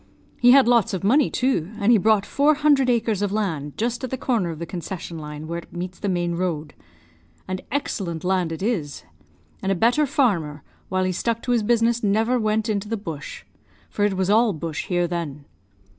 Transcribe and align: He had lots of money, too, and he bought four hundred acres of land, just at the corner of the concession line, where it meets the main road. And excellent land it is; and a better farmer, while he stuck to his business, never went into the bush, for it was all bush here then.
He 0.39 0.49
had 0.49 0.67
lots 0.67 0.95
of 0.95 1.03
money, 1.03 1.29
too, 1.29 1.73
and 1.77 1.91
he 1.91 1.99
bought 1.99 2.25
four 2.25 2.55
hundred 2.55 2.89
acres 2.89 3.21
of 3.21 3.31
land, 3.31 3.77
just 3.77 4.03
at 4.03 4.09
the 4.09 4.17
corner 4.17 4.49
of 4.49 4.57
the 4.57 4.65
concession 4.65 5.19
line, 5.19 5.45
where 5.45 5.59
it 5.59 5.71
meets 5.71 5.99
the 5.99 6.09
main 6.09 6.33
road. 6.33 6.73
And 7.47 7.61
excellent 7.71 8.23
land 8.23 8.51
it 8.51 8.63
is; 8.63 9.03
and 9.61 9.71
a 9.71 9.75
better 9.75 10.07
farmer, 10.07 10.63
while 10.89 11.03
he 11.03 11.11
stuck 11.11 11.43
to 11.43 11.51
his 11.51 11.61
business, 11.61 12.01
never 12.01 12.39
went 12.39 12.67
into 12.67 12.89
the 12.89 12.97
bush, 12.97 13.43
for 13.91 14.03
it 14.03 14.17
was 14.17 14.31
all 14.31 14.53
bush 14.53 14.87
here 14.87 15.05
then. 15.05 15.45